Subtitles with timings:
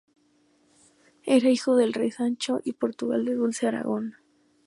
[1.27, 4.15] Era hijo del rey Sancho I de Portugal y de Dulce de Aragón.